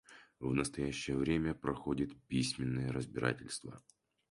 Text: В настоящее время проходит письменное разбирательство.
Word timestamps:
В 0.39 0.51
настоящее 0.55 1.15
время 1.15 1.53
проходит 1.53 2.15
письменное 2.25 2.91
разбирательство. 2.91 3.83